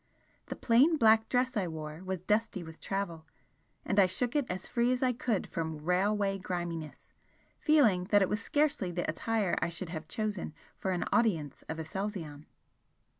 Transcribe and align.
The 0.47 0.55
plain 0.55 0.97
black 0.97 1.29
dress 1.29 1.55
I 1.55 1.67
wore 1.67 2.01
was 2.03 2.23
dusty 2.23 2.63
with 2.63 2.79
travel 2.79 3.27
and 3.85 3.99
I 3.99 4.07
shook 4.07 4.35
it 4.35 4.49
as 4.49 4.65
free 4.65 4.91
as 4.91 5.03
I 5.03 5.13
could 5.13 5.45
from 5.47 5.77
railway 5.77 6.39
grimness, 6.39 7.13
feeling 7.59 8.05
that 8.05 8.23
it 8.23 8.27
was 8.27 8.41
scarcely 8.41 8.89
the 8.89 9.07
attire 9.07 9.55
I 9.61 9.69
should 9.69 9.89
have 9.89 10.07
chosen 10.07 10.55
for 10.75 10.89
an 10.89 11.05
audience 11.13 11.63
of 11.69 11.77
Aselzion. 11.77 12.47